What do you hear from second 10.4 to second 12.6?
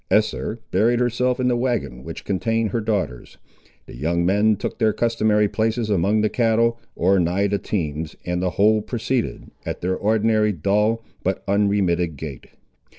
dull, but unremitted gait.